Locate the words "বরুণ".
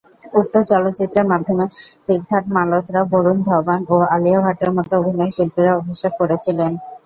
3.11-3.37